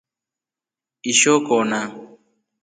[1.11, 1.79] Ishoo kona.